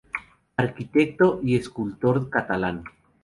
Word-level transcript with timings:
Arquitecto 0.57 1.41
y 1.43 1.55
escultor 1.55 2.31
catalán. 2.31 2.85